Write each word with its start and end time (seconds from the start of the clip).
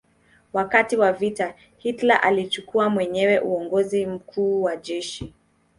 Wakati 0.53 0.97
wa 0.97 1.13
vita 1.13 1.53
Hitler 1.77 2.19
alichukua 2.23 2.89
mwenyewe 2.89 3.39
uongozi 3.39 4.05
mkuu 4.05 4.63
wa 4.63 4.75
jeshi. 4.75 5.33